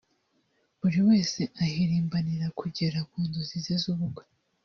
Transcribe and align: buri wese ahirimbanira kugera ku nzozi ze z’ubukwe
buri 0.79 0.99
wese 1.09 1.39
ahirimbanira 1.63 2.45
kugera 2.59 2.99
ku 3.09 3.17
nzozi 3.25 3.57
ze 3.65 3.75
z’ubukwe 3.81 4.25